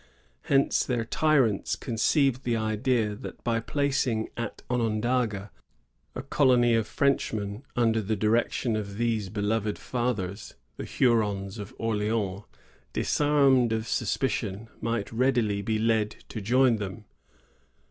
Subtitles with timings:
[0.45, 5.51] Hence their tyrants conceived the idea that by planting at Onondaga
[6.15, 12.45] a colony of Frenchmen under the direction of these beloved fathers, the Hurons of Orleans,
[12.93, 17.05] disarmed of suspicion, might readily be led to join them.